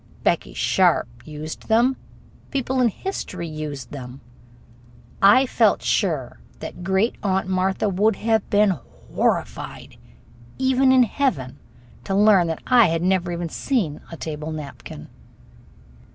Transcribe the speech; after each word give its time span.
Becky 0.23 0.55
Sharp 0.55 1.07
used 1.27 1.67
them. 1.67 1.95
People 2.49 2.81
in 2.81 2.87
history 2.87 3.47
used 3.47 3.91
them. 3.91 4.19
I 5.21 5.45
felt 5.45 5.83
sure 5.83 6.39
that 6.57 6.83
Great 6.83 7.17
Aunt 7.21 7.47
Martha 7.47 7.87
would 7.87 8.15
have 8.15 8.49
been 8.49 8.79
horrified, 9.13 9.97
even 10.57 10.91
in 10.91 11.03
heaven, 11.03 11.59
to 12.05 12.15
learn 12.15 12.51
I 12.65 12.87
had 12.87 13.03
never 13.03 13.31
even 13.31 13.49
seen 13.49 14.01
a 14.11 14.17
table 14.17 14.51
napkin. 14.51 15.07